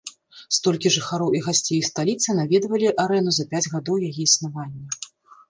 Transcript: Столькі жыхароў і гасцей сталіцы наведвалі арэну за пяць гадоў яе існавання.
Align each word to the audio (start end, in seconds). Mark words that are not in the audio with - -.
Столькі 0.55 0.91
жыхароў 0.95 1.35
і 1.39 1.41
гасцей 1.47 1.81
сталіцы 1.89 2.35
наведвалі 2.39 2.87
арэну 3.05 3.31
за 3.39 3.47
пяць 3.53 3.63
гадоў 3.77 4.03
яе 4.11 4.13
існавання. 4.29 4.87